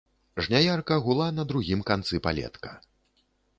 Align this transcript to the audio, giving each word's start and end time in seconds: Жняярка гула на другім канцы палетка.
Жняярка 0.45 0.97
гула 1.05 1.27
на 1.41 1.45
другім 1.53 1.85
канцы 1.91 2.23
палетка. 2.29 2.75